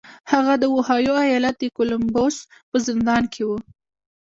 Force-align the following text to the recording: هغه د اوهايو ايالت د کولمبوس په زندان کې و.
هغه 0.31 0.53
د 0.61 0.63
اوهايو 0.73 1.13
ايالت 1.25 1.55
د 1.59 1.63
کولمبوس 1.77 2.35
په 2.69 2.77
زندان 2.87 3.23
کې 3.33 3.41
و. 3.47 3.49